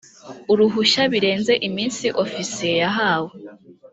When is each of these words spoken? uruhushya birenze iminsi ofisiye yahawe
uruhushya 0.51 1.01
birenze 1.13 1.53
iminsi 1.67 2.05
ofisiye 2.23 2.73
yahawe 2.83 3.31